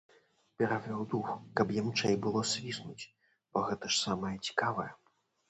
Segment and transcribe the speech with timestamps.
[0.61, 1.27] Перавёў дух,
[1.61, 3.07] каб ямчэй было свіснуць,
[3.53, 4.89] бо гэта ж самае цікавае.